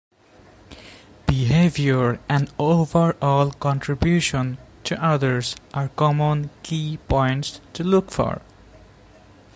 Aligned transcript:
Behavior 1.27 2.19
and 2.27 2.51
overall 2.57 3.51
contribution 3.51 4.57
to 4.83 4.99
others 4.99 5.55
are 5.75 5.89
common 5.89 6.49
key 6.63 6.97
points 7.07 7.61
to 7.73 7.83
look 7.83 8.09
for. 8.09 8.41